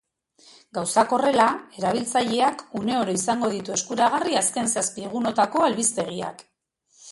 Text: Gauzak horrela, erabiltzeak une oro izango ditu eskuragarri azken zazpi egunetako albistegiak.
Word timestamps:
Gauzak 0.77 1.11
horrela, 1.17 1.45
erabiltzeak 1.81 2.65
une 2.81 2.97
oro 3.03 3.15
izango 3.19 3.51
ditu 3.53 3.77
eskuragarri 3.77 4.41
azken 4.43 4.75
zazpi 4.79 5.07
egunetako 5.11 5.65
albistegiak. 5.71 6.45